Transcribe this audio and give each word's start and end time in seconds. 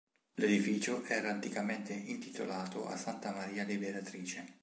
L'edificio 0.39 1.03
era 1.03 1.29
anticamente 1.29 1.93
intitolato 1.93 2.87
a 2.87 2.97
Santa 2.97 3.29
Maria 3.33 3.63
Liberatrice. 3.63 4.57